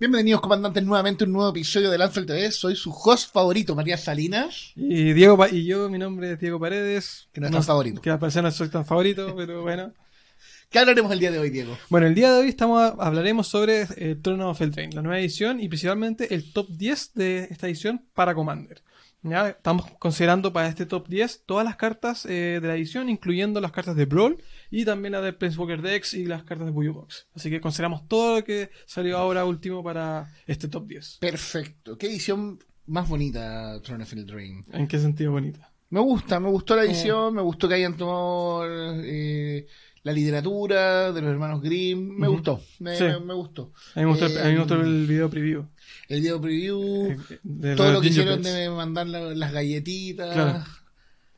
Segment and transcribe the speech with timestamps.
[0.00, 2.52] Bienvenidos, comandantes, nuevamente a un nuevo episodio de Lanza TV.
[2.52, 4.72] Soy su host favorito, María Salinas.
[4.76, 7.28] Y Diego Pa- y yo, mi nombre es Diego Paredes.
[7.32, 8.00] Que no es tan favorito.
[8.00, 9.92] Que parecer no soy tan favorito, pero bueno.
[10.70, 11.76] ¿Qué hablaremos el día de hoy, Diego?
[11.88, 15.58] Bueno, el día de hoy estamos hablaremos sobre eh, Throne of Eldraine, la nueva edición
[15.60, 18.82] y principalmente el top 10 de esta edición para Commander.
[19.22, 19.48] ¿Ya?
[19.48, 23.72] Estamos considerando para este top 10 todas las cartas eh, de la edición, incluyendo las
[23.72, 27.26] cartas de Brawl y también las de Planeswalker Dex y las cartas de Buyo Box.
[27.34, 31.18] Así que consideramos todo lo que salió ahora último para este top 10.
[31.20, 31.98] Perfecto.
[31.98, 34.64] ¿Qué edición más bonita, Throne of Eldraine?
[34.72, 35.72] ¿En qué sentido bonita?
[35.90, 38.62] Me gusta, me gustó la edición, me gustó que hayan tomado
[39.02, 39.66] eh,
[40.08, 42.16] la literatura de los hermanos Grimm.
[42.18, 43.04] Me gustó, me, Sí.
[43.04, 43.72] me- me gustó.
[43.94, 45.66] A mí me gustó, el- a mí me gustó Eh, el video preview.
[46.08, 48.54] El video preview, Eh, de todo lo que hicieron Pets.
[48.54, 50.32] de mandar la- las galletitas.
[50.34, 50.64] Claro.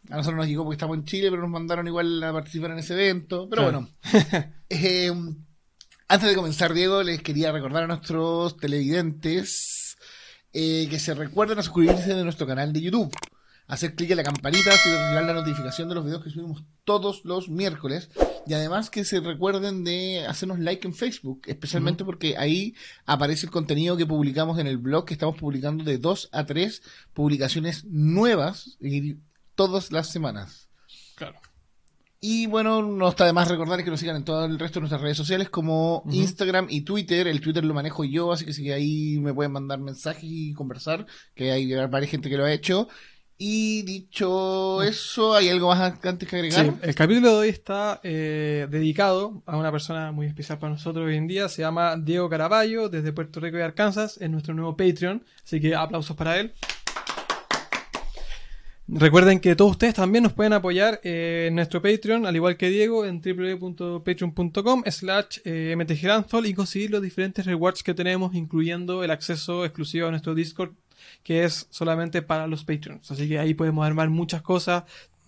[0.08, 2.78] A nosotros nos llegó porque estamos en Chile, pero nos mandaron igual a participar en
[2.78, 3.48] ese evento.
[3.50, 3.78] Pero Claro.
[3.78, 3.90] bueno.
[4.70, 5.12] Eh,
[6.08, 9.96] antes de comenzar, Diego, les quería recordar a nuestros televidentes
[10.52, 13.12] eh, que se recuerden a suscribirse de nuestro canal de YouTube.
[13.70, 17.24] Hacer clic en la campanita si recibirán la notificación de los videos que subimos todos
[17.24, 18.10] los miércoles.
[18.46, 22.74] Y además que se recuerden de hacernos like en Facebook, especialmente porque ahí
[23.06, 26.82] aparece el contenido que publicamos en el blog, que estamos publicando de 2 a 3
[27.14, 29.18] publicaciones nuevas y
[29.54, 30.68] todas las semanas.
[31.14, 31.38] Claro.
[32.22, 34.80] Y bueno, no está de más recordar que nos sigan en todo el resto de
[34.82, 36.02] nuestras redes sociales como.
[36.10, 37.28] Instagram y Twitter.
[37.28, 40.52] El Twitter lo manejo yo, así que sí que ahí me pueden mandar mensajes y
[40.52, 42.88] conversar, que hay varias gente que lo ha hecho.
[43.42, 46.66] Y dicho eso, ¿hay algo más antes que agregar?
[46.66, 51.06] Sí, el capítulo de hoy está eh, dedicado a una persona muy especial para nosotros
[51.06, 51.48] hoy en día.
[51.48, 55.24] Se llama Diego Caraballo, desde Puerto Rico y Arkansas, es nuestro nuevo Patreon.
[55.42, 56.52] Así que aplausos para él.
[58.88, 63.06] Recuerden que todos ustedes también nos pueden apoyar en nuestro Patreon, al igual que Diego,
[63.06, 69.64] en www.patreon.com slash eh, mtgranzol y conseguir los diferentes rewards que tenemos, incluyendo el acceso
[69.64, 70.72] exclusivo a nuestro Discord,
[71.22, 73.10] que es solamente para los Patreons.
[73.10, 74.84] Así que ahí podemos armar muchas cosas,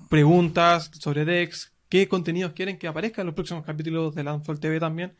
[0.08, 4.80] preguntas sobre Dex, qué contenidos quieren que aparezca en los próximos capítulos de Landfall TV
[4.80, 5.14] también.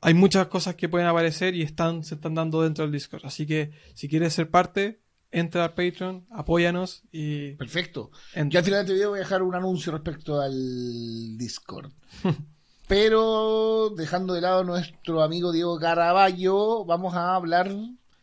[0.00, 3.24] Hay muchas cosas que pueden aparecer y están, se están dando dentro del Discord.
[3.24, 5.00] Así que si quieres ser parte,
[5.30, 8.10] entra al Patreon, apóyanos y Perfecto.
[8.34, 8.50] entra.
[8.50, 11.90] Yo al final de este video voy a dejar un anuncio respecto al Discord.
[12.86, 17.70] Pero dejando de lado a nuestro amigo Diego Caraballo, vamos a hablar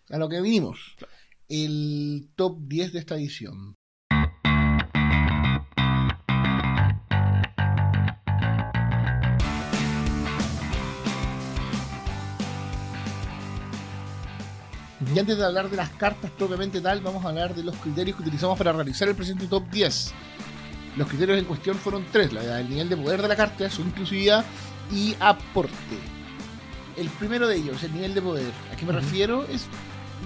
[0.09, 0.95] a lo que vinimos.
[1.55, 3.75] El top 10 de esta edición.
[15.13, 18.15] Y antes de hablar de las cartas propiamente tal, vamos a hablar de los criterios
[18.15, 20.13] que utilizamos para realizar el presente top 10.
[20.95, 23.81] Los criterios en cuestión fueron tres, la- el nivel de poder de la carta, su
[23.81, 24.45] inclusividad
[24.91, 25.73] y aporte.
[26.97, 28.51] El primero de ellos, el nivel de poder.
[28.71, 29.43] ¿A qué me refiero?
[29.45, 29.65] Es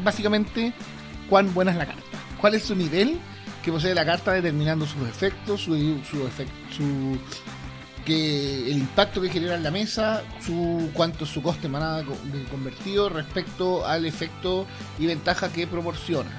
[0.03, 0.73] básicamente
[1.29, 2.03] cuán buena es la carta.
[2.39, 3.17] ¿Cuál es su nivel
[3.63, 5.75] que posee la carta determinando sus efectos, su,
[6.09, 6.29] su,
[6.75, 7.19] su-
[8.05, 12.03] que el impacto que genera en la mesa, su cuánto es su coste manada
[12.51, 14.67] convertido respecto al efecto
[14.99, 16.29] y ventaja que proporciona.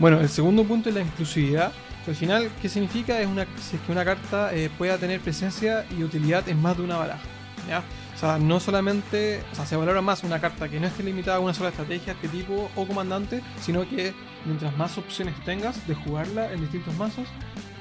[0.00, 1.72] Bueno, el segundo punto es la inclusividad.
[2.04, 3.20] Al final, ¿qué significa?
[3.20, 6.96] Es, una, que una carta eh, pueda tener presencia y utilidad en más de una
[6.96, 7.22] baraja.
[7.68, 7.84] ¿ya?
[8.14, 11.38] O sea, no solamente, o sea, se valora más una carta que no esté limitada
[11.38, 14.14] a una sola estrategia, arquetipo o comandante, sino que
[14.44, 17.26] mientras más opciones tengas de jugarla en distintos mazos,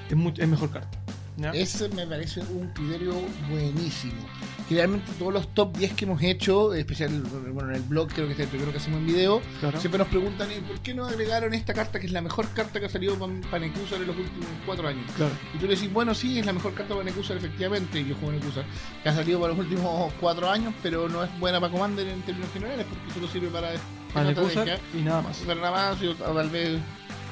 [0.09, 1.00] es, es mejor carta.
[1.41, 1.51] ¿Ya?
[1.51, 3.13] Ese me parece un criterio
[3.49, 4.13] buenísimo.
[4.69, 7.21] Generalmente todos los top 10 que hemos hecho, especial
[7.53, 9.79] bueno, en el blog, creo que es el primero que hacemos en video, Claro.
[9.81, 12.79] siempre nos preguntan ¿y por qué no agregaron esta carta que es la mejor carta
[12.79, 13.17] que ha salido
[13.49, 15.11] para Nekusar en los últimos 4 años.
[15.17, 15.33] Claro.
[15.53, 18.15] Y tú le decís, bueno, sí, es la mejor carta para Nekusar, efectivamente, y yo
[18.15, 18.63] juego Nekusar,
[19.03, 22.21] que ha salido para los últimos 4 años, pero no es buena para Commander en
[22.21, 23.71] términos generales, porque solo sirve para...
[24.13, 24.77] Para estrategia.
[24.93, 25.37] y nada más.
[25.39, 26.79] Para nada más, y- o tal vez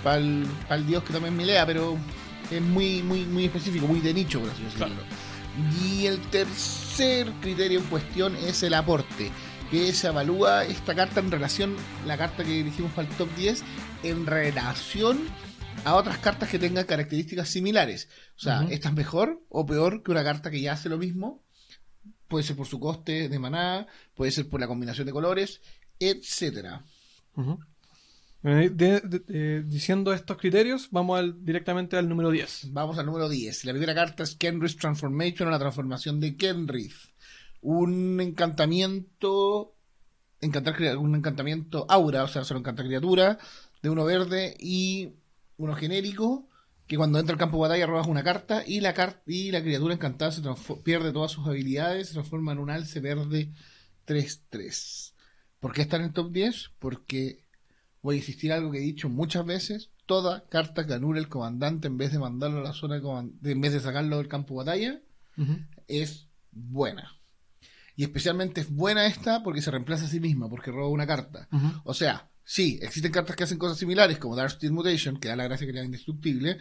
[0.03, 1.98] para el, para el dios que también milea, pero
[2.52, 5.04] es muy, muy, muy específico, muy de nicho, por así decirlo.
[5.84, 9.32] Y el tercer criterio en cuestión es el aporte,
[9.72, 13.63] que se evalúa esta carta en relación, la carta que elegimos para el top 10,
[14.04, 15.19] en relación
[15.86, 18.10] a otras cartas que tengan características similares.
[18.38, 21.44] O sea, esta es mejor o peor que una carta que ya hace lo mismo.
[22.28, 25.62] Puede ser por su coste de maná, puede ser por la combinación de colores,
[26.00, 26.86] etcétera.
[28.44, 32.71] Eh, diciendo estos criterios, vamos al- directamente al número 10.
[32.71, 33.65] Vamos al número 10.
[33.65, 36.94] La primera carta es Kenrith Transformation o la transformación de Kenrith.
[37.62, 39.75] Un encantamiento.
[40.41, 43.38] Encantar, un encantamiento aura, o sea, solo encanta criatura,
[43.81, 45.09] de uno verde y
[45.57, 46.47] uno genérico.
[46.88, 49.62] Que cuando entra al campo de batalla robas una carta y la, car- y la
[49.62, 50.42] criatura encantada se
[50.83, 53.51] pierde todas sus habilidades, se transforma en un alce verde
[54.07, 55.13] 3-3.
[55.59, 56.71] ¿Por qué está en el top 10?
[56.80, 57.44] Porque
[58.01, 59.90] voy a insistir algo que he dicho muchas veces.
[60.06, 63.62] Toda carta que anule el comandante en vez de mandarlo a la zona de en
[63.62, 65.01] vez de sacarlo del campo de batalla,
[65.88, 67.16] es buena.
[67.96, 71.48] Y especialmente es buena esta porque se reemplaza a sí misma, porque roba una carta.
[71.84, 75.36] O sea, sí, existen cartas que hacen cosas similares, como Dark Steel Mutation, que da
[75.36, 76.57] la gracia que era indestructible,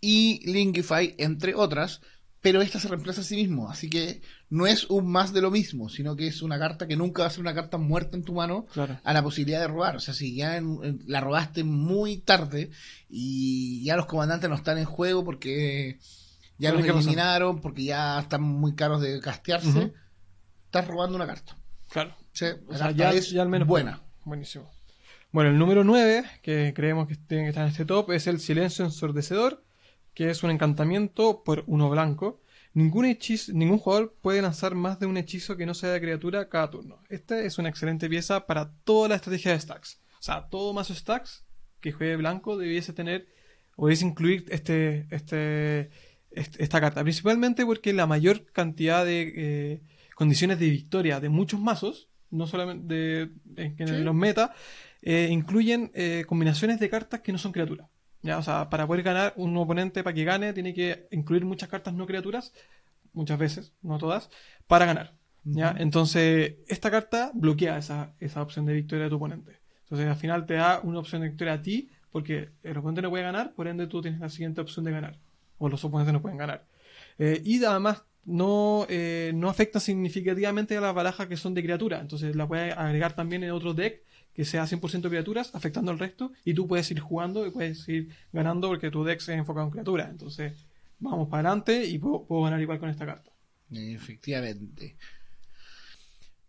[0.00, 2.00] y Lingify, entre otras,
[2.40, 5.50] pero esta se reemplaza a sí mismo, así que no es un más de lo
[5.50, 8.22] mismo, sino que es una carta que nunca va a ser una carta muerta en
[8.22, 8.66] tu mano
[9.02, 9.96] a la posibilidad de robar.
[9.96, 10.60] O sea, si ya
[11.06, 12.70] la robaste muy tarde
[13.08, 15.98] y ya los comandantes no están en juego porque
[16.58, 19.92] ya los eliminaron, porque ya están muy caros de castearse,
[20.66, 21.56] estás robando una carta.
[21.90, 22.14] Claro.
[22.68, 24.02] o sea, ya, es al menos buena.
[24.24, 24.70] Buenísimo.
[25.32, 28.38] Bueno, el número 9, que creemos que tiene que estar en este top, es el
[28.38, 29.64] Silencio Ensordecedor
[30.18, 32.40] que es un encantamiento por uno blanco.
[32.74, 36.48] Ningún, hechizo, ningún jugador puede lanzar más de un hechizo que no sea de criatura
[36.48, 37.00] cada turno.
[37.08, 40.00] Esta es una excelente pieza para toda la estrategia de stacks.
[40.18, 41.44] O sea, todo mazo stacks
[41.80, 43.28] que juegue blanco debiese tener
[43.76, 45.90] o debiese incluir este, este,
[46.32, 47.04] esta carta.
[47.04, 49.82] Principalmente porque la mayor cantidad de eh,
[50.16, 54.52] condiciones de victoria de muchos mazos, no solamente de, en, los meta,
[55.00, 57.86] eh, incluyen eh, combinaciones de cartas que no son criaturas.
[58.22, 58.38] ¿Ya?
[58.38, 61.94] O sea, para poder ganar un oponente, para que gane, tiene que incluir muchas cartas
[61.94, 62.52] no criaturas,
[63.12, 64.30] muchas veces, no todas,
[64.66, 65.14] para ganar.
[65.44, 65.74] ¿ya?
[65.78, 69.58] Entonces, esta carta bloquea esa, esa opción de victoria de tu oponente.
[69.84, 73.10] Entonces, al final te da una opción de victoria a ti, porque el oponente no
[73.10, 75.18] puede ganar, por ende tú tienes la siguiente opción de ganar.
[75.58, 76.64] O los oponentes no pueden ganar.
[77.18, 81.98] Eh, y además no, eh, no afecta significativamente a las barajas que son de criatura.
[81.98, 84.02] Entonces la puedes agregar también en otro deck
[84.34, 88.14] que sea 100% criaturas, afectando al resto, y tú puedes ir jugando y puedes ir
[88.32, 90.10] ganando porque tu deck se enfocado en criaturas.
[90.10, 90.66] Entonces,
[91.00, 93.32] vamos para adelante y puedo, ganar igual con esta carta.
[93.72, 94.96] Efectivamente.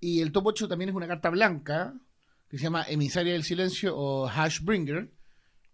[0.02, 1.96] Y el top 8 también es una carta blanca
[2.50, 5.10] que se llama Emisaria del Silencio o Hashbringer.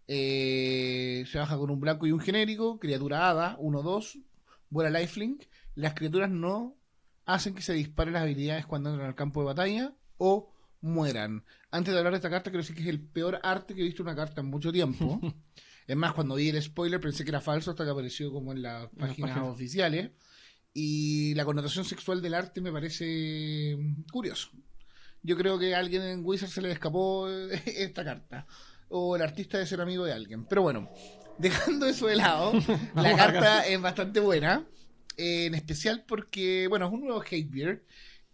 [0.08, 4.22] Eh, se baja con un blanco y un genérico, criatura hada, 1-2,
[4.70, 5.42] vuela lifelink.
[5.76, 6.78] Las criaturas no
[7.26, 10.52] hacen que se disparen las habilidades cuando entran al campo de batalla o
[10.82, 11.44] mueran.
[11.72, 14.04] Antes de hablar de esta carta, creo que es el peor arte que he visto
[14.04, 15.20] una carta en mucho tiempo.
[15.88, 18.62] es más, cuando vi el spoiler pensé que era falso hasta que apareció como en
[18.62, 20.12] las páginas oficiales.
[20.74, 23.78] Y la connotación sexual del arte me parece
[24.12, 24.50] curioso.
[25.24, 27.28] Yo creo que a alguien en Wizard se le escapó
[27.66, 28.46] esta carta.
[28.90, 30.46] O el artista de ser amigo de alguien.
[30.46, 30.90] Pero bueno,
[31.40, 32.54] dejando eso de lado,
[32.96, 34.66] la carta es bastante buena.
[35.18, 37.84] En especial porque, bueno, es un nuevo Hate Beer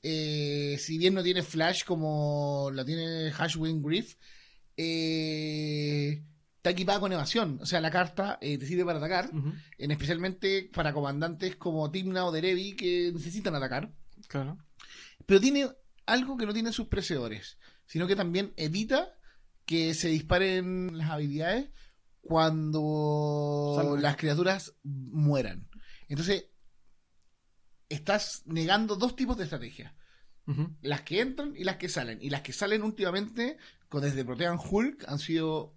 [0.04, 4.16] eh, si bien no tiene flash como la tiene Hashwing Griff,
[4.76, 6.24] eh,
[6.58, 7.60] está equipada con evasión.
[7.62, 9.30] O sea, la carta eh, te sirve para atacar,
[9.78, 13.92] en especialmente para comandantes como Timna o Derevi que necesitan atacar.
[14.28, 14.58] Claro.
[15.26, 15.70] Pero tiene
[16.06, 19.16] algo que no tienen sus precedores, sino que también evita
[19.66, 21.70] que se disparen las habilidades
[22.22, 25.68] cuando las criaturas mueran.
[26.08, 26.51] Entonces,
[27.94, 29.94] estás negando dos tipos de estrategias.
[30.82, 32.18] Las que entran y las que salen.
[32.22, 33.58] Y las que salen últimamente,
[33.88, 35.76] con desde Protean Hulk, han sido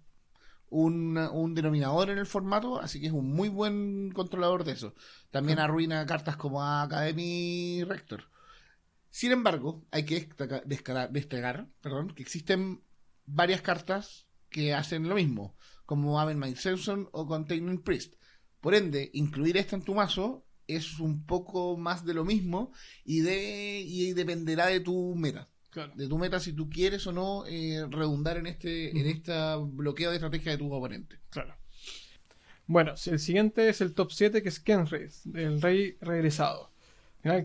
[0.69, 4.93] un, denominador en el formato, así que es un muy buen controlador de eso.
[5.31, 8.29] También arruina cartas como Academy Rector.
[9.09, 10.29] Sin embargo, hay que
[10.65, 12.83] destacar, perdón, que existen
[13.25, 15.55] varias cartas que hacen lo mismo,
[15.85, 18.15] como Avenmine Samson o Containment Priest.
[18.59, 22.71] Por ende, incluir esta en tu mazo es un poco más de lo mismo
[23.03, 25.49] y, de, y dependerá de tu meta.
[25.95, 30.09] De tu meta si tú quieres o no eh, redundar en este, en este bloqueo
[30.09, 31.19] de estrategia de tu oponente.
[31.29, 31.53] Claro.
[32.67, 36.71] Bueno, el siguiente es el top 7 que es Kenrith, el rey regresado.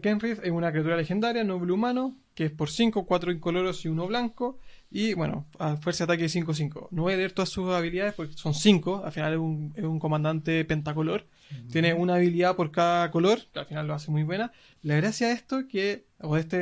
[0.02, 4.06] Kenrith es una criatura legendaria, noble humano, que es por 5, 4 incoloros y 1
[4.06, 4.58] blanco.
[4.90, 6.88] Y bueno, a fuerza de ataque 5-5.
[6.90, 9.02] No voy a leer todas sus habilidades porque son 5.
[9.04, 11.26] Al final es un, es un comandante pentacolor.
[11.72, 14.52] Tiene una habilidad por cada color, que al final lo hace muy buena.
[14.82, 16.56] La gracia de esto que, o de este,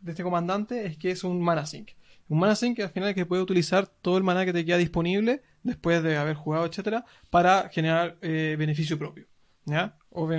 [0.00, 1.90] de este comandante es que es un mana sink.
[2.28, 4.78] Un mana sink que al final que puede utilizar todo el mana que te queda
[4.78, 9.26] disponible después de haber jugado, etcétera, para generar eh, beneficio propio.
[9.66, 9.96] ¿Ya?
[10.16, 10.30] O,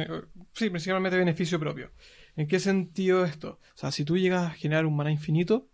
[0.54, 1.92] sí, principalmente beneficio propio.
[2.38, 3.60] ¿En qué sentido esto?
[3.76, 5.68] O sea, si tú llegas a generar un mana infinito,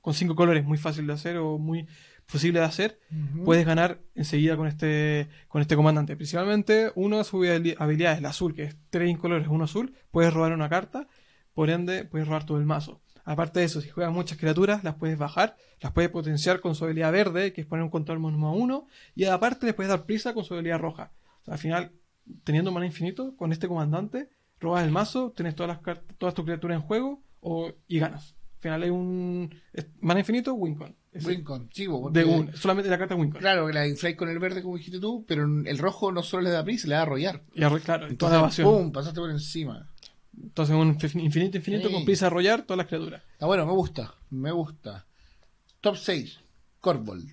[0.00, 1.88] con cinco colores, muy fácil de hacer o muy
[2.30, 3.00] posible de hacer,
[3.44, 6.14] puedes ganar enseguida con este, con este comandante.
[6.14, 7.44] Principalmente, uno de sus
[7.78, 11.08] habilidades, el azul, que es tres colores, uno azul, puedes robar una carta,
[11.52, 13.02] por ende, puedes robar todo el mazo.
[13.24, 16.84] Aparte de eso, si juegas muchas criaturas, las puedes bajar, las puedes potenciar con su
[16.84, 20.06] habilidad verde, que es poner un control uno a uno, y aparte le puedes dar
[20.06, 21.10] prisa con su habilidad roja.
[21.46, 21.92] al final,
[22.44, 24.28] teniendo mana infinito, con este comandante,
[24.60, 28.34] robas el mazo, tienes todas las todas tus criaturas en juego o, y ganas.
[28.56, 29.54] Al final es un.
[30.00, 30.94] Mana infinito, Wincon.
[31.12, 31.68] Wincon,
[32.12, 33.40] de un, solamente la carta Wincon.
[33.40, 36.44] Claro, que la infláis con el verde, como dijiste tú, pero el rojo no solo
[36.44, 37.42] le da prisa, le da arrollar.
[37.52, 38.68] Y claro, Entonces, evasión.
[38.68, 38.92] ¡pum!
[38.92, 39.90] Pasaste por encima.
[40.40, 41.94] Entonces un infi- infinito, infinito Sí.
[41.94, 43.22] con prisa a arrollar todas las criaturas.
[43.32, 45.04] Está bueno, me gusta, me gusta.
[45.80, 46.38] Top 6,
[46.78, 47.28] Corvold.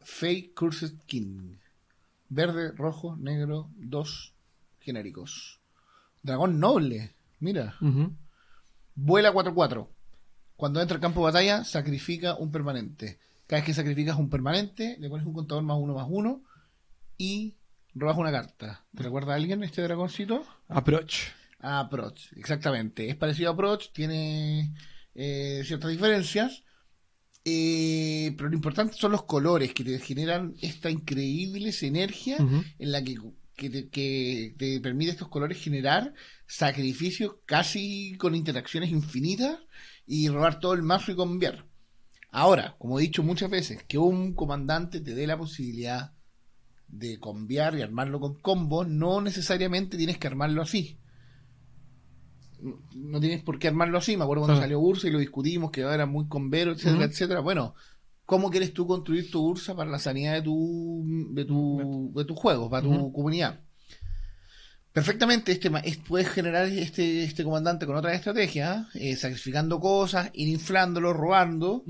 [0.00, 1.56] Fake Cursed King.
[2.30, 4.32] Verde, rojo, negro, dos
[4.80, 5.60] genéricos.
[6.22, 7.76] Dragón noble, mira.
[8.94, 9.86] Vuela 4-4.
[10.56, 13.18] Cuando entra al campo de batalla, sacrifica un permanente.
[13.46, 16.42] Cada vez que sacrificas un permanente, le pones un contador más uno más uno
[17.18, 17.56] y
[17.94, 18.84] robas una carta.
[18.96, 20.44] ¿Te recuerda a alguien este dragoncito?
[20.68, 21.32] Approach.
[21.60, 23.08] A Proch, exactamente.
[23.08, 24.72] Es parecido a Proch, tiene
[25.14, 26.62] eh, ciertas diferencias.
[27.44, 33.02] Eh, pero lo importante son los colores que te generan esta increíble sinergia en la
[33.02, 33.16] que,
[33.56, 36.12] que te, que te permite estos colores generar
[36.46, 39.58] sacrificios casi con interacciones infinitas
[40.06, 41.66] y robar todo el mazo y cambiar.
[42.30, 46.12] Ahora, como he dicho muchas veces, que un comandante te dé la posibilidad
[46.88, 50.98] de cambiar y armarlo con combos, no necesariamente tienes que armarlo así.
[52.94, 54.16] No tienes por qué armarlo así.
[54.16, 57.40] Me acuerdo cuando salió Ursa y lo discutimos, que era muy convero, etcétera, etcétera.
[57.40, 57.74] Bueno,
[58.26, 62.82] ¿cómo quieres tú construir tu Ursa para la sanidad de tu, de tu, de para
[62.82, 63.60] tu comunidad?
[64.92, 65.70] Perfectamente, este,
[66.08, 71.84] puedes generar este, este comandante con otra estrategia, eh, sacrificando cosas, ir inflándolo, robando.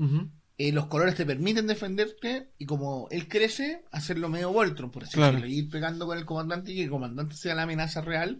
[0.57, 5.13] Eh, los colores te permiten defenderte y como él crece, hacerlo medio Voltron, por así
[5.15, 5.37] Claro.
[5.37, 8.39] decirlo, ir pegando con el comandante y que el comandante sea la amenaza real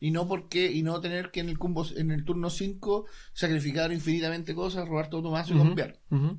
[0.00, 3.92] y no porque y no tener que en el combo, en el turno 5 sacrificar
[3.92, 6.00] infinitamente cosas, robar todo tu mazo y cambiar.
[6.10, 6.38] Ujú.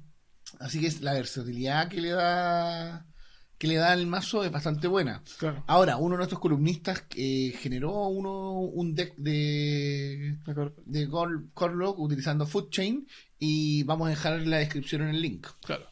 [0.60, 3.06] Así que la versatilidad que le da
[3.58, 5.24] que le da el mazo es bastante buena.
[5.40, 5.64] Claro.
[5.68, 10.38] Ahora, uno de nuestros columnistas eh, generó uno un deck de
[10.86, 11.10] De
[11.54, 13.08] Corlock utilizando Food Chain
[13.40, 15.48] y vamos a dejar la descripción en el link.
[15.66, 15.86] Claro.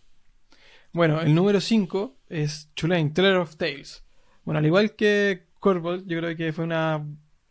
[0.91, 4.03] Bueno, el número 5 es Chulain, Teller of Tales.
[4.43, 7.03] Bueno, al igual que Corvold, yo creo que fue una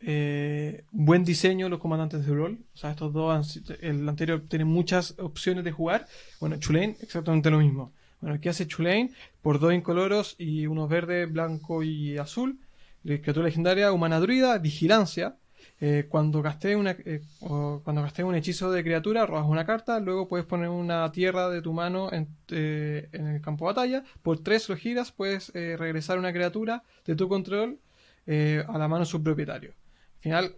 [0.05, 2.59] eh, buen diseño los comandantes de rol.
[2.73, 6.07] O sea, estos dos, el anterior tiene muchas opciones de jugar.
[6.39, 7.93] Bueno, Chulain, exactamente lo mismo.
[8.21, 9.13] Bueno, ¿qué hace Chulain?
[9.41, 12.59] Por dos incoloros y unos verde, blanco y azul.
[13.03, 15.35] De Criatura legendaria, humana druida, vigilancia.
[15.81, 20.27] Eh, cuando gasté una eh, cuando gasté un hechizo de criatura, robas una carta, luego
[20.27, 24.03] puedes poner una tierra de tu mano en, eh, en el campo de batalla.
[24.21, 27.79] Por tres lo giras, puedes eh, regresar una criatura de tu control
[28.25, 29.73] eh, a la mano de su propietario.
[30.23, 30.55] Al final,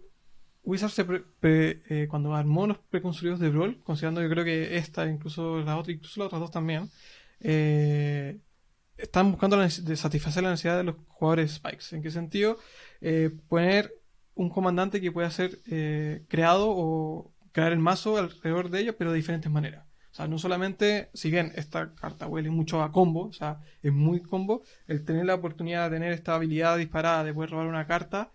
[0.64, 4.78] Wizard se pre- pre- eh, cuando armó los preconstruidos de Brawl, considerando yo creo que
[4.78, 6.92] esta, incluso la otra, incluso las otras dos también,
[7.40, 8.40] eh,
[8.98, 11.96] están buscando la de satisfacer la necesidad de los jugadores Spikes.
[11.96, 12.60] ¿En qué sentido?
[13.02, 13.92] Eh, poner
[14.36, 15.62] un comandante que pueda ser
[16.28, 19.86] creado o crear el mazo alrededor de ellos, pero de diferentes maneras.
[20.12, 23.92] O sea, no solamente, si bien esta carta huele mucho a combo, o sea, es
[23.92, 27.88] muy combo, el tener la oportunidad de tener esta habilidad disparada de poder robar una
[27.88, 28.32] carta,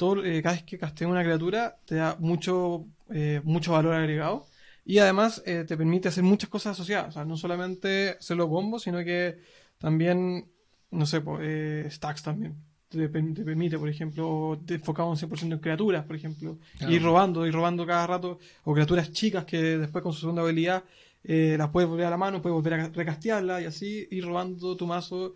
[0.00, 4.46] todo, eh, cada vez que castea una criatura te da mucho, eh, mucho valor agregado.
[4.84, 7.10] Y además eh, te permite hacer muchas cosas asociadas.
[7.10, 9.38] O sea, no solamente hacerlo combo, sino que
[9.78, 10.46] también,
[10.90, 12.54] no sé, po, eh, stacks también.
[12.88, 16.58] Te, per- te permite, por ejemplo, te enfocado un 100% en criaturas, por ejemplo.
[16.78, 16.92] Claro.
[16.94, 18.38] Ir robando, ir robando cada rato.
[18.64, 20.82] O criaturas chicas que después con su segunda habilidad
[21.22, 24.86] las puedes volver a la mano, puedes volver a recastearla y así ir robando tu
[24.86, 25.34] mazo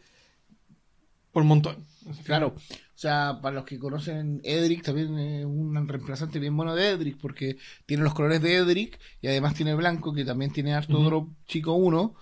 [1.35, 1.85] por montón.
[2.25, 6.91] Claro, o sea, para los que conocen Edric, también es un reemplazante bien bueno de
[6.91, 10.99] Edric, porque tiene los colores de Edric y además tiene blanco, que también tiene harto
[11.03, 12.15] drop chico 1,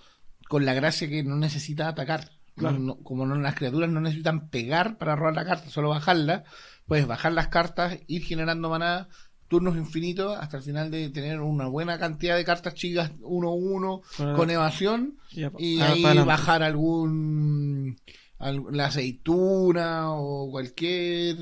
[0.49, 2.31] con la gracia que no necesita atacar.
[2.55, 2.77] Claro.
[2.79, 6.43] No- no- como no, las criaturas no necesitan pegar para robar la carta, solo bajarla,
[6.87, 9.09] puedes bajar las cartas, ir generando maná,
[9.49, 14.35] turnos infinitos, hasta el final de tener una buena cantidad de cartas chicas 1-1 Con-
[14.35, 15.17] con evasión
[15.59, 18.13] Y, ah, ahí bajar algún al-
[18.51, 21.37] la aceituna o cualquier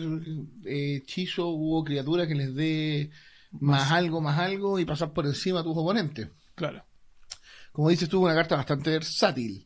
[0.65, 3.09] eh, hechizo u criatura que les dé
[3.51, 3.91] más, Más.
[3.91, 6.29] algo, más algo y pasar por encima a tus oponentes.
[6.55, 6.83] Claro.
[7.71, 9.65] Como dices tú, una carta bastante versátil.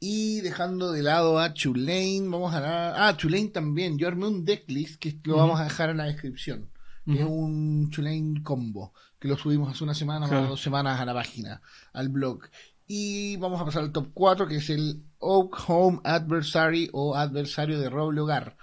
[0.00, 2.94] Y dejando de lado a Chulain, vamos a dar...
[2.96, 3.96] Ah, Chulain también.
[3.98, 6.70] Yo armé un decklist que lo vamos a dejar en la descripción.
[7.06, 8.92] Que es un Chulain combo.
[9.18, 11.60] Que lo subimos hace una semana o dos semanas a la página,
[11.92, 12.40] al blog.
[12.86, 17.78] Y vamos a pasar al top 4, que es el Oak Home Adversary o Adversario
[17.80, 18.56] de Roble Hogar.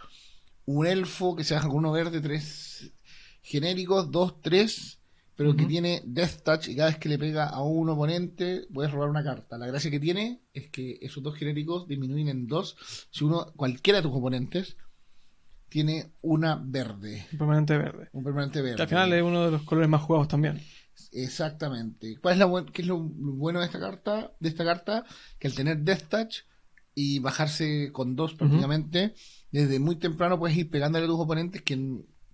[0.65, 2.91] Un elfo que se baja con uno verde, tres
[3.41, 4.99] genéricos, dos, tres,
[5.35, 8.91] pero que tiene Death Touch y cada vez que le pega a un oponente puedes
[8.91, 9.57] robar una carta.
[9.57, 12.77] La gracia que tiene es que esos dos genéricos disminuyen en dos
[13.09, 14.77] si uno, cualquiera de tus oponentes,
[15.67, 18.09] tiene una verde, Un permanente verde.
[18.11, 18.75] un permanente verde.
[18.75, 20.61] Que al final es uno de los colores más jugados también.
[21.11, 22.17] Exactamente.
[22.21, 24.31] ¿Cuál es, la buen- qué es lo bueno de esta carta?
[24.39, 25.05] De esta carta,
[25.39, 26.35] que al tener Death Touch
[26.95, 29.13] y bajarse con dos prácticamente,
[29.51, 31.75] desde muy temprano puedes ir pegándole a tus oponentes que,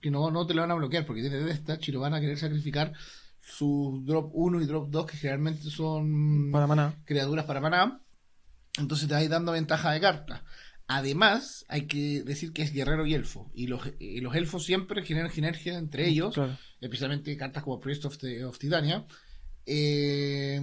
[0.01, 2.13] que no, no te lo van a bloquear porque tiene Death Touch y lo van
[2.13, 2.93] a querer sacrificar
[3.41, 6.95] sus drop 1 y drop 2 que generalmente son Para maná.
[7.05, 8.01] criaturas para maná.
[8.77, 10.43] Entonces te vais dando ventaja de carta.
[10.87, 13.51] Además, hay que decir que es guerrero y elfo.
[13.53, 16.57] Y los, y los elfos siempre generan sinergia entre ellos Claro.
[16.79, 19.05] especialmente cartas como Priest of, the- of Titania,
[19.67, 20.61] eh,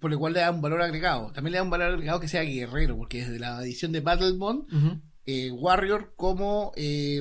[0.00, 1.32] por lo cual le da un valor agregado.
[1.32, 4.32] También le da un valor agregado que sea guerrero, porque desde la edición de Battle
[4.32, 7.20] Bond, eh, Warrior como eh,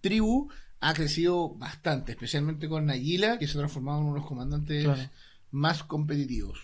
[0.00, 0.48] tribu
[0.80, 4.84] ha crecido bastante, especialmente con Nagila, que se ha transformado en uno de los comandantes
[4.84, 5.02] Claro.
[5.50, 6.60] más competitivos.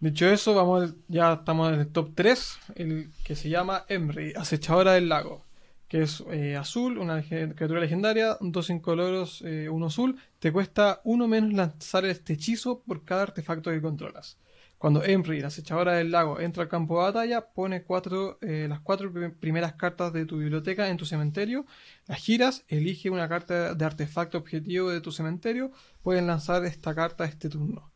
[0.00, 4.92] Dicho eso, vamos ya estamos en el top 3, el que se llama Emry, acechadora
[4.94, 5.44] del lago,
[5.90, 11.26] que es eh, azul, una criatura legendaria, dos incoloros, eh, uno azul, te cuesta uno
[11.28, 14.38] menos lanzar este hechizo por cada artefacto que controlas.
[14.78, 18.80] Cuando Emry, la acechadora del lago, entra al campo de batalla, pone cuatro, eh, las
[18.80, 21.66] cuatro prim- primeras cartas de tu biblioteca en tu cementerio,
[22.06, 27.24] las giras, elige una carta de artefacto objetivo de tu cementerio, pueden lanzar esta carta
[27.24, 27.89] este turno.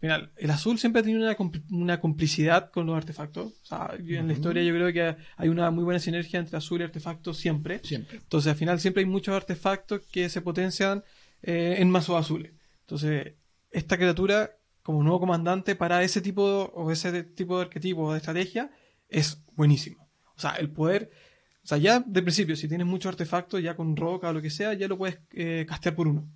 [0.00, 1.36] Final, el azul siempre ha tenido una,
[1.70, 3.52] una complicidad con los artefactos.
[3.62, 6.80] O sea, en la historia yo creo que hay una muy buena sinergia entre azul
[6.80, 7.80] y artefactos siempre.
[7.82, 8.18] Siempre.
[8.18, 11.02] Entonces, al final siempre hay muchos artefactos que se potencian
[11.42, 12.52] eh, en mazos azules.
[12.80, 13.34] Entonces,
[13.70, 14.50] esta criatura,
[14.82, 18.70] como nuevo comandante para ese tipo o ese tipo de arquetipo o de estrategia,
[19.08, 20.08] es buenísimo.
[20.36, 21.10] O sea, el poder.
[21.62, 24.50] O sea, ya de principio, si tienes muchos artefactos, ya con roca o lo que
[24.50, 26.28] sea, ya lo puedes eh, castear por uno.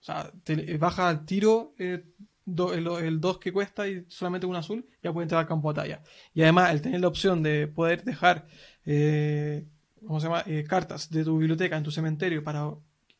[0.00, 2.04] O sea, te baja al tiro eh,
[2.46, 6.02] el 2 que cuesta y solamente un azul, ya puede entrar al campo de batalla.
[6.32, 8.46] Y además, el tener la opción de poder dejar
[8.84, 9.66] eh,
[10.06, 10.42] ¿cómo se llama?
[10.46, 12.74] Eh, cartas de tu biblioteca en tu cementerio para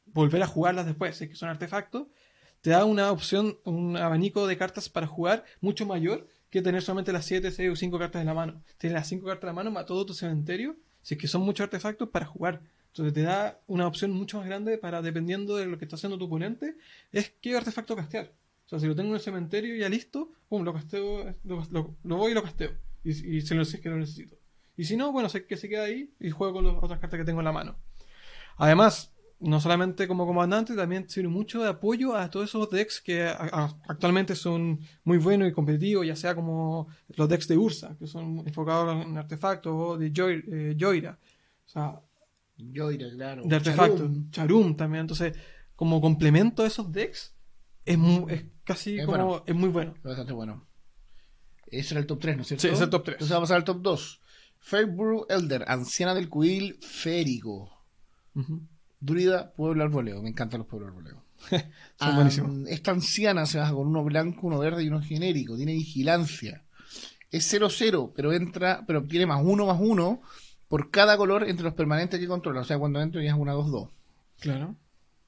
[0.06, 2.06] volver a jugarlas después, si es que son artefactos,
[2.60, 7.12] te da una opción, un abanico de cartas para jugar mucho mayor que tener solamente
[7.12, 8.62] las 7, 6 o 5 cartas en la mano.
[8.78, 11.42] Tienes las 5 cartas en la mano más todo tu cementerio, si es que son
[11.42, 12.62] muchos artefactos para jugar.
[12.88, 16.16] Entonces te da una opción mucho más grande para, dependiendo de lo que está haciendo
[16.16, 16.76] tu oponente,
[17.12, 18.32] es qué artefacto castear.
[18.66, 21.96] O sea, si lo tengo en el cementerio ya listo, pum, lo casteo, lo, lo-
[22.02, 22.72] lo voy y lo casteo.
[23.04, 24.36] Y, y si, lo, si es que lo necesito.
[24.76, 27.18] Y si no, bueno, sé que se queda ahí y juego con las otras cartas
[27.18, 27.76] que tengo en la mano.
[28.56, 33.22] Además, no solamente como comandante, también sirve mucho de apoyo a todos esos decks que
[33.24, 37.96] a- a- actualmente son muy buenos y competitivos, ya sea como los decks de Ursa,
[37.98, 41.18] que son enfocados en artefactos, o de Joy- eh, Joyra.
[41.66, 42.00] O sea,
[43.16, 43.42] claro.
[43.44, 43.98] de artefactos.
[44.00, 44.30] Charum.
[44.30, 44.76] Charum.
[44.76, 45.02] también.
[45.02, 45.36] Entonces,
[45.76, 47.34] como complemento a esos decks,
[47.86, 49.16] es, mu- es casi Es como.
[49.16, 49.44] bueno.
[49.46, 49.94] Es muy bueno.
[50.04, 50.66] Bastante bueno.
[51.68, 52.62] Ese era el top 3, ¿no es cierto?
[52.62, 53.14] Sí, ese es el top 3.
[53.14, 54.20] Entonces vamos al top 2.
[54.60, 57.70] Fairbrew Elder, anciana del cubil férico.
[58.34, 58.60] Ujú.
[59.00, 60.22] Druida, pueblo arboleo.
[60.22, 61.22] Me encantan los pueblos arboleo.
[61.50, 61.62] Son
[61.98, 62.68] Ah, buenísimos.
[62.68, 65.56] Esta anciana se baja con uno blanco, uno verde y uno genérico.
[65.56, 66.64] Tiene vigilancia.
[67.30, 70.22] Es 0-0, pero entra, pero obtiene más uno más uno
[70.68, 72.60] por cada color entre los permanentes que controla.
[72.60, 73.90] O sea, cuando entra ya es una 2-2.
[74.40, 74.76] Claro.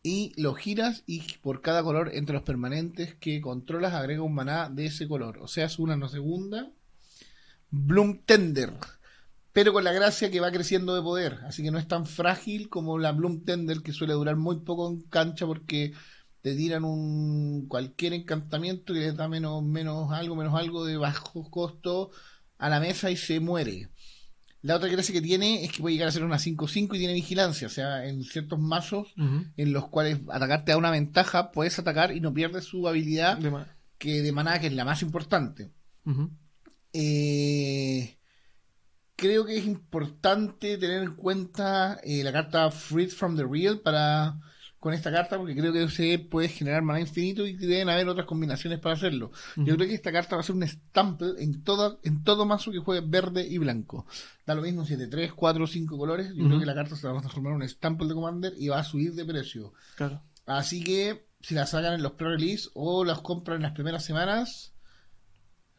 [0.02, 4.70] Y lo giras y por cada color entre los permanentes que controlas agrega un maná
[4.70, 5.38] de ese color.
[5.38, 6.70] O sea, es una no segunda.
[7.70, 8.72] Bloom Tender.
[9.52, 11.40] Pero con la gracia que va creciendo de poder.
[11.44, 14.88] Así que no es tan frágil como la Bloom Tender que suele durar muy poco
[14.88, 15.92] en cancha porque
[16.42, 21.50] te tiran un cualquier encantamiento que le da menos, menos algo, menos algo de bajo
[21.50, 22.10] costo
[22.58, 23.90] a la mesa y se muere.
[24.62, 27.14] La otra gracia que tiene es que puede llegar a ser una 5-5 y tiene
[27.14, 27.68] vigilancia.
[27.68, 32.12] O sea, en ciertos mazos en los cuales atacar te da una ventaja, puedes atacar
[32.12, 33.52] y no pierdes su habilidad De
[33.98, 35.70] que de maná, que es la más importante.
[36.92, 38.16] Eh,
[39.16, 44.38] creo que es importante tener en cuenta eh, la carta Freed from the Real para
[44.78, 48.26] con esta carta, porque creo que se puede generar maná infinito y deben haber otras
[48.26, 49.32] combinaciones para hacerlo.
[49.56, 52.70] Yo creo que esta carta va a ser un stample en todo, en todo mazo
[52.70, 54.06] que juegue verde y blanco.
[54.46, 56.32] Da lo mismo si es de 3, 4 o 5 colores.
[56.34, 58.68] Yo creo que la carta se va a transformar en un stample de Commander y
[58.68, 59.72] va a subir de precio.
[59.96, 60.22] Claro.
[60.46, 64.72] Así que si la sacan en los pre-release o las compran en las primeras semanas,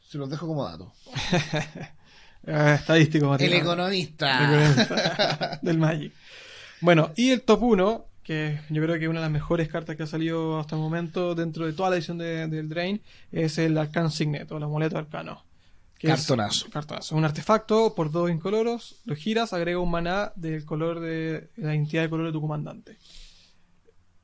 [0.02, 0.94] se los dejo como dato.
[2.44, 3.54] Eh, estadístico, El Matías.
[3.54, 5.60] economista.
[5.62, 6.14] del Magic.
[6.82, 10.04] Bueno, y el top 1, que yo creo que una de las mejores cartas que
[10.04, 13.76] ha salido hasta el momento dentro de toda la edición de- del Drain, es el
[13.76, 15.44] Arcan Signet o el amuleto arcano.
[15.98, 16.70] que es- Cartonazo.
[16.70, 17.15] cartonazo.
[17.15, 22.04] Un artefacto por dos incoloros, lo giras, agrega un maná del color de la identidad
[22.04, 22.98] de color de tu comandante.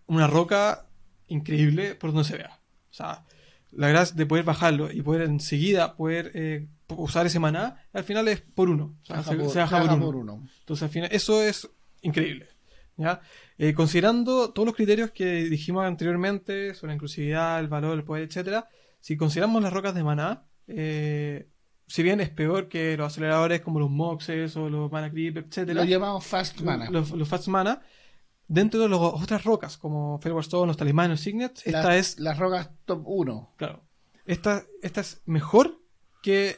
[0.07, 0.85] Una roca
[1.27, 2.59] increíble por donde se vea.
[2.91, 3.25] O sea,
[3.71, 8.27] la gracia de poder bajarlo y poder enseguida poder eh, usar ese maná, al final
[8.29, 8.95] es por uno.
[9.01, 10.05] O sea, se, por- se baja baja por uno.
[10.05, 10.47] por uno.
[10.59, 11.67] Entonces, al final, eso es
[12.03, 12.47] increíble.
[12.97, 13.21] ¿Ya?
[13.57, 18.23] Eh, considerando todos los criterios que dijimos anteriormente sobre la inclusividad, el valor, el poder,
[18.23, 18.67] etcétera,
[18.99, 21.47] si consideramos las rocas de maná, eh,
[21.87, 25.81] si bien es peor que los aceleradores como los Moxes o los Mana Creep, etcétera,
[25.81, 26.89] Lo llamamos Fast Mana.
[26.89, 27.81] los, los Fast Mana,
[28.47, 32.19] dentro de las otras rocas como Fairward Stone, los Talismanes, los Signets, esta Las- es
[32.19, 33.53] Las rocas top 1.
[33.57, 33.83] Claro.
[34.25, 35.79] Esta, esta es mejor
[36.23, 36.57] que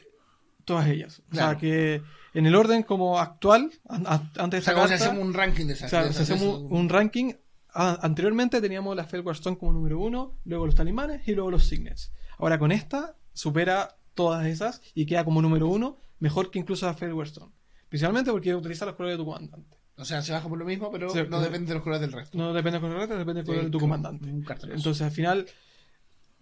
[0.64, 1.20] todas ellas.
[1.26, 1.50] O Claro.
[1.50, 2.02] sea, que
[2.34, 5.24] en el orden como actual, an- an- antes de O esta sea, si carta, hacemos
[5.24, 5.90] un ranking de o esas.
[5.90, 7.32] sea, de esas- hacemos de esas- un ranking,
[7.72, 12.12] a- anteriormente teníamos la Stone como número uno, luego los talismanes y luego los signets.
[12.38, 16.92] Ahora con esta supera todas esas y queda como número uno, mejor que incluso la
[17.24, 17.52] Stone.
[17.88, 19.76] Principalmente porque utiliza los colores de tu comandante.
[19.96, 22.12] O sea, se baja por lo mismo, pero Sí, no depende de los colores del
[22.12, 22.36] resto.
[22.38, 24.28] No depende del color, depende del color Sí, de tu comandante.
[24.28, 25.46] Entonces al final,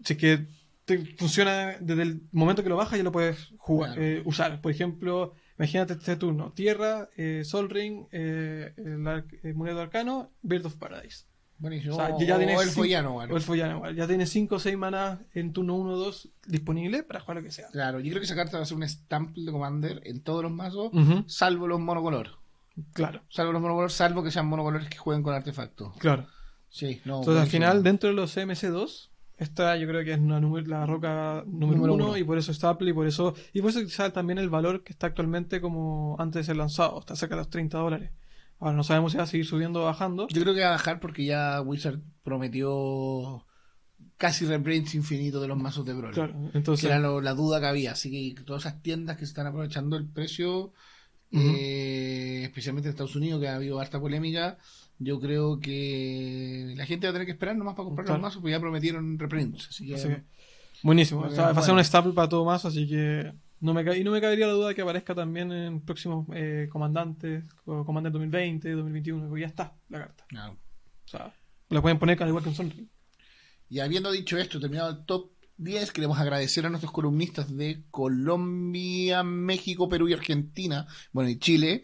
[0.05, 0.46] si es que
[0.85, 4.03] te funciona desde el momento que lo bajas, ya lo puedes jugar, Claro.
[4.07, 4.61] eh, usar.
[4.61, 9.07] Por ejemplo, imagínate este turno: Tierra, eh, Sol Ring, eh, el
[9.42, 11.25] eh, Muleto Arcano, Bird of Paradise.
[11.59, 11.95] Buenísimo.
[11.95, 13.33] O sea, O- ya o tienes el follano, bueno.
[13.33, 13.97] O el Follano, igual.
[13.97, 17.42] Ya tienes 5 o 6 manas en turno 1 o 2 disponibles para jugar lo
[17.42, 17.69] que sea.
[17.73, 20.42] Claro, yo creo que esa carta va a ser un stample de Commander en todos
[20.42, 20.90] los mazos,
[21.27, 22.33] salvo los monocolor.
[22.92, 25.97] Claro, Salvo los monocolor, salvo que sean monocolores que jueguen con artefactos.
[25.99, 26.27] claro.
[26.69, 27.21] Sí, no.
[27.21, 31.42] Entonces, al final, dentro de los MC2, esta yo creo que es una la roca
[31.46, 32.16] número, Número uno, uno.
[32.16, 34.92] y por eso staple y por eso y por eso quizá también el valor que
[34.92, 38.11] está actualmente como antes de ser lanzado, está cerca de los 30 dólares.
[38.59, 40.27] Ahora no sabemos si va a seguir subiendo o bajando.
[40.29, 43.44] Yo creo que va a bajar porque ya Wizard prometió
[44.16, 46.14] casi reprints infinitos de los mazos de Brawl.
[46.14, 47.92] Claro, Que entonces era lo- la duda que había.
[47.92, 50.72] Así que todas esas tiendas que se están aprovechando el precio,
[51.33, 54.57] eh, especialmente en Estados Unidos, que ha habido harta polémica,
[54.98, 58.18] yo creo que la gente va a tener que esperar nomás para comprar Claro.
[58.18, 59.68] los mazos, porque ya prometieron reprints.
[59.68, 60.22] Así que, así que,
[60.82, 63.72] buenísimo, Muy O sea, va a ser un staple para todo mazo, así que no
[63.74, 67.44] me y no me cabería la duda de que aparezca también en próximos eh, comandantes,
[67.64, 70.24] comandante 2020, 2021, porque ya está la carta.
[70.32, 70.50] no.
[70.52, 71.32] O sea,
[71.68, 72.90] la pueden poner al igual que un Sonring.
[73.68, 79.22] Y habiendo dicho esto, terminado el top 10, queremos agradecer a nuestros columnistas de Colombia,
[79.22, 81.82] México, Perú y Argentina, bueno, y Chile,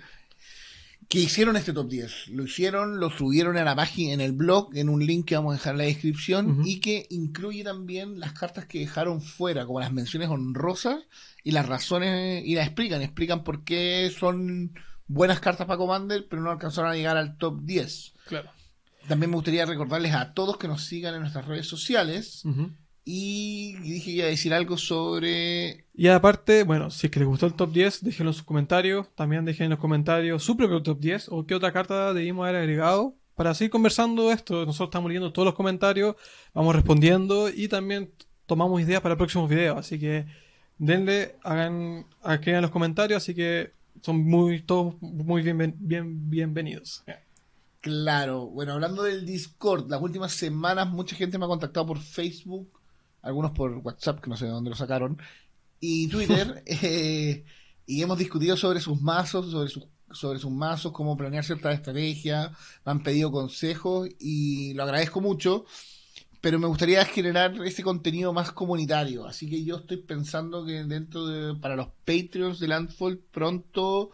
[1.08, 2.28] que hicieron este top 10.
[2.28, 5.52] Lo hicieron, lo subieron a la página, en el blog, en un link que vamos
[5.52, 9.80] a dejar en la descripción, y que incluye también las cartas que dejaron fuera, como
[9.80, 11.00] las menciones honrosas,
[11.44, 14.72] y las razones, y las explican, explican por qué son
[15.06, 18.14] buenas cartas para Commander, pero no alcanzaron a llegar al top 10.
[18.26, 18.50] Claro.
[19.08, 22.44] También me gustaría recordarles a todos que nos sigan en nuestras redes sociales.
[23.04, 25.86] Y dije que iba a decir algo sobre.
[25.94, 29.08] Y aparte, bueno, si es que les gustó el top 10, déjenlo en sus comentarios.
[29.14, 32.62] También dejen en los comentarios su propio top 10 o qué otra carta debimos haber
[32.62, 33.16] agregado.
[33.34, 36.16] Para seguir conversando esto, nosotros estamos leyendo todos los comentarios,
[36.52, 38.12] vamos respondiendo y también
[38.46, 39.78] tomamos ideas para próximos videos.
[39.78, 40.26] Así que
[40.78, 47.04] denle, hagan, escriban los comentarios, así que son muy todos muy bien, bien, bienvenidos.
[47.80, 52.68] Claro, bueno, hablando del Discord, las últimas semanas mucha gente me ha contactado por Facebook,
[53.22, 55.18] algunos por WhatsApp, que no sé de dónde lo sacaron,
[55.80, 57.44] y Twitter, eh,
[57.86, 62.50] y hemos discutido sobre sus mazos, sobre sus sobre sus mazos, cómo planear ciertas estrategias,
[62.84, 65.64] me han pedido consejos y lo agradezco mucho,
[66.40, 71.26] pero me gustaría generar ese contenido más comunitario, así que yo estoy pensando que dentro
[71.26, 74.10] de, para los Patreons de Landfall pronto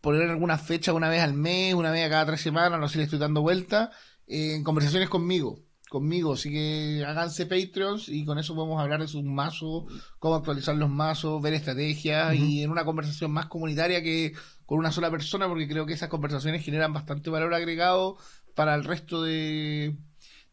[0.00, 2.98] poner alguna fecha una vez al mes, una vez a cada tres semanas, no sé,
[2.98, 3.90] le estoy dando vuelta,
[4.26, 5.60] eh, en conversaciones conmigo,
[5.92, 9.84] conmigo, así que háganse Patreons y con eso podemos hablar de sus mazos,
[10.18, 14.32] cómo actualizar los mazos, ver estrategias y en una conversación más comunitaria que
[14.64, 18.16] con una sola persona, porque creo que esas conversaciones generan bastante valor agregado
[18.54, 19.94] para el resto de,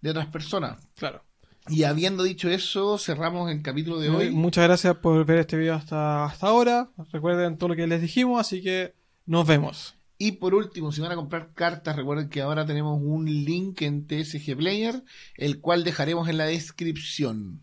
[0.02, 0.86] de otras personas.
[0.98, 1.24] Claro.
[1.70, 4.32] Y habiendo dicho eso, cerramos el capítulo de hoy.
[4.32, 6.90] Muchas gracias por ver este video hasta, hasta ahora.
[7.14, 8.94] Recuerden todo lo que les dijimos, así que
[9.26, 9.96] nos vemos.
[10.22, 14.06] Y por último, si van a comprar cartas, recuerden que ahora tenemos un link en
[14.06, 15.02] TSG Player,
[15.36, 17.62] el cual dejaremos en la descripción.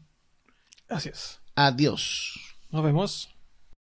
[0.88, 1.42] Gracias.
[1.54, 2.40] Adiós.
[2.70, 3.35] Nos vemos.